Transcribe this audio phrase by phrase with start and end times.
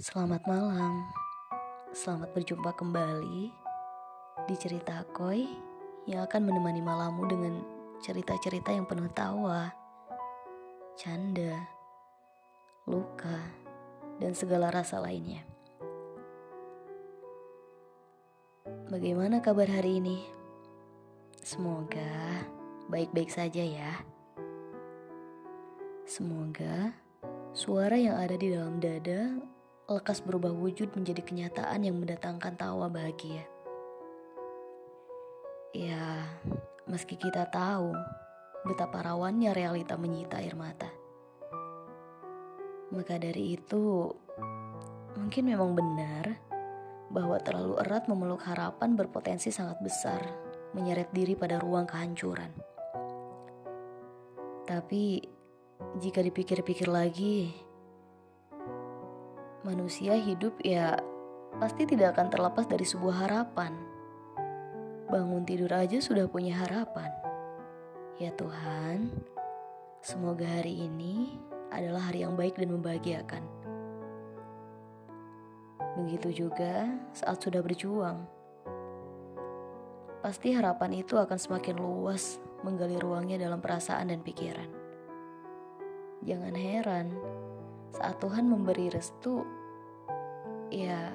[0.00, 1.12] Selamat malam,
[1.92, 3.52] selamat berjumpa kembali
[4.48, 5.44] di cerita Koi
[6.08, 7.60] yang akan menemani malammu dengan
[8.00, 9.68] cerita-cerita yang penuh tawa,
[10.96, 11.68] canda,
[12.88, 13.44] luka,
[14.16, 15.44] dan segala rasa lainnya.
[18.88, 20.24] Bagaimana kabar hari ini?
[21.44, 22.40] Semoga
[22.88, 24.00] baik-baik saja ya.
[26.08, 26.96] Semoga
[27.52, 29.59] suara yang ada di dalam dada
[29.90, 33.42] lekas berubah wujud menjadi kenyataan yang mendatangkan tawa bahagia.
[35.74, 36.30] Ya,
[36.86, 37.90] meski kita tahu
[38.70, 40.86] betapa rawannya realita menyita air mata.
[42.94, 44.14] Maka dari itu,
[45.18, 46.38] mungkin memang benar
[47.10, 50.22] bahwa terlalu erat memeluk harapan berpotensi sangat besar
[50.70, 52.54] menyeret diri pada ruang kehancuran.
[54.70, 55.18] Tapi,
[55.98, 57.69] jika dipikir-pikir lagi,
[59.60, 60.96] manusia hidup ya
[61.60, 63.76] pasti tidak akan terlepas dari sebuah harapan.
[65.10, 67.10] Bangun tidur aja sudah punya harapan.
[68.16, 69.10] Ya Tuhan,
[70.00, 71.36] semoga hari ini
[71.68, 73.42] adalah hari yang baik dan membahagiakan.
[76.00, 78.24] Begitu juga saat sudah berjuang.
[80.20, 84.68] Pasti harapan itu akan semakin luas menggali ruangnya dalam perasaan dan pikiran.
[86.20, 87.06] Jangan heran
[87.90, 89.42] saat Tuhan memberi restu,
[90.70, 91.10] ya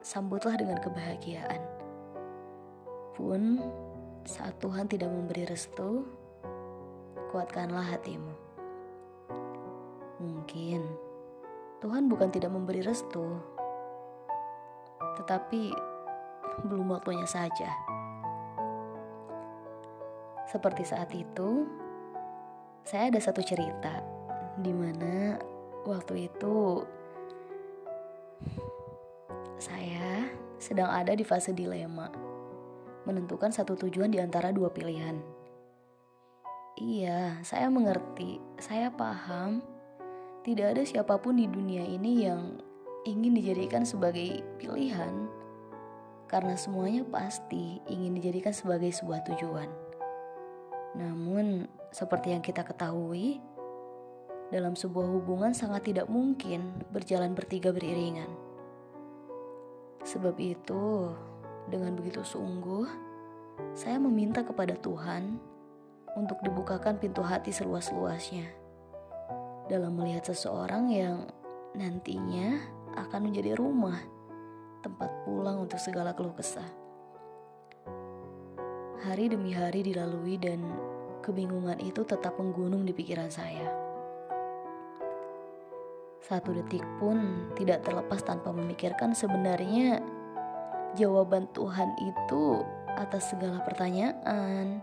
[0.00, 1.60] sambutlah dengan kebahagiaan.
[3.12, 3.60] Pun
[4.24, 6.06] saat Tuhan tidak memberi restu,
[7.28, 8.34] kuatkanlah hatimu.
[10.18, 10.82] Mungkin
[11.78, 13.38] Tuhan bukan tidak memberi restu,
[15.20, 15.70] tetapi
[16.66, 17.70] belum waktunya saja.
[20.48, 21.68] Seperti saat itu,
[22.88, 24.00] saya ada satu cerita
[24.58, 25.38] di mana
[25.88, 26.84] Waktu itu
[29.56, 30.28] saya
[30.60, 32.12] sedang ada di fase dilema,
[33.08, 35.16] menentukan satu tujuan di antara dua pilihan.
[36.76, 39.64] Iya, saya mengerti, saya paham.
[40.44, 42.60] Tidak ada siapa pun di dunia ini yang
[43.08, 45.24] ingin dijadikan sebagai pilihan,
[46.28, 49.72] karena semuanya pasti ingin dijadikan sebagai sebuah tujuan.
[51.00, 53.40] Namun, seperti yang kita ketahui,
[54.48, 58.28] dalam sebuah hubungan sangat tidak mungkin berjalan bertiga beriringan.
[60.08, 61.12] Sebab itu,
[61.68, 62.88] dengan begitu sungguh,
[63.76, 65.36] saya meminta kepada Tuhan
[66.16, 68.48] untuk dibukakan pintu hati seluas-luasnya
[69.68, 71.28] dalam melihat seseorang yang
[71.76, 72.56] nantinya
[72.96, 74.00] akan menjadi rumah,
[74.80, 76.66] tempat pulang untuk segala keluh kesah.
[79.04, 80.64] Hari demi hari dilalui dan
[81.20, 83.87] kebingungan itu tetap menggunung di pikiran saya.
[86.18, 90.02] Satu detik pun tidak terlepas tanpa memikirkan sebenarnya
[90.98, 92.66] jawaban Tuhan itu
[92.98, 94.82] atas segala pertanyaan,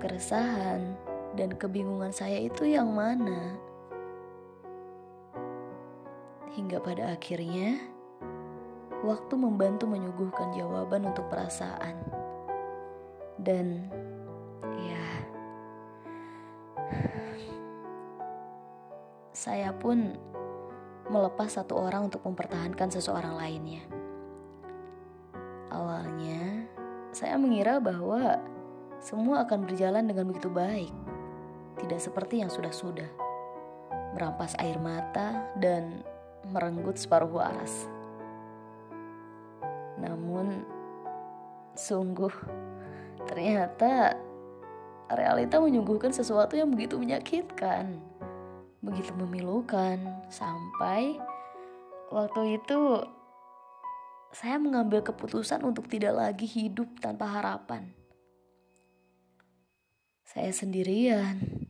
[0.00, 0.96] keresahan,
[1.36, 3.60] dan kebingungan saya itu yang mana.
[6.56, 7.78] Hingga pada akhirnya,
[9.04, 11.96] waktu membantu menyuguhkan jawaban untuk perasaan.
[13.40, 13.88] Dan
[14.76, 15.04] ya,
[19.44, 20.16] saya pun
[21.10, 23.82] melepas satu orang untuk mempertahankan seseorang lainnya.
[25.74, 26.70] Awalnya,
[27.10, 28.38] saya mengira bahwa
[29.02, 30.94] semua akan berjalan dengan begitu baik,
[31.82, 33.10] tidak seperti yang sudah-sudah,
[34.14, 36.06] merampas air mata dan
[36.46, 37.90] merenggut separuh waras.
[39.98, 40.62] Namun,
[41.74, 42.32] sungguh
[43.26, 44.14] ternyata
[45.10, 47.98] realita menyuguhkan sesuatu yang begitu menyakitkan
[48.80, 50.00] begitu memilukan
[50.32, 51.20] sampai
[52.08, 53.04] waktu itu
[54.32, 57.92] saya mengambil keputusan untuk tidak lagi hidup tanpa harapan.
[60.24, 61.66] Saya sendirian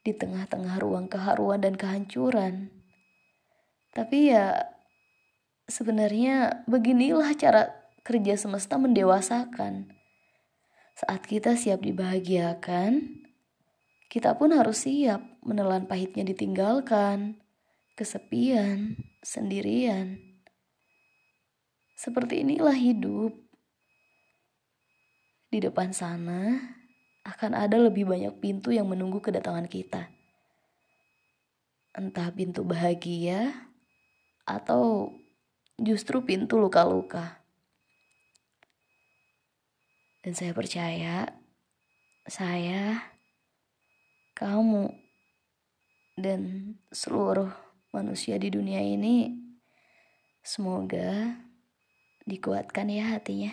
[0.00, 2.70] di tengah-tengah ruang keharuan dan kehancuran.
[3.90, 4.70] Tapi ya
[5.66, 7.74] sebenarnya beginilah cara
[8.06, 9.90] kerja semesta mendewasakan.
[10.94, 13.19] Saat kita siap dibahagiakan,
[14.10, 17.38] kita pun harus siap menelan pahitnya ditinggalkan,
[17.94, 20.18] kesepian, sendirian.
[21.94, 23.38] Seperti inilah hidup.
[25.46, 26.58] Di depan sana
[27.22, 30.10] akan ada lebih banyak pintu yang menunggu kedatangan kita.
[31.94, 33.70] Entah pintu bahagia
[34.42, 35.14] atau
[35.78, 37.38] justru pintu luka-luka.
[40.26, 41.30] Dan saya percaya
[42.26, 43.10] saya
[44.40, 44.88] kamu
[46.16, 47.52] dan seluruh
[47.92, 49.36] manusia di dunia ini
[50.40, 51.36] Semoga
[52.24, 53.52] dikuatkan ya hatinya.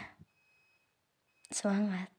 [1.51, 2.16] Semangat.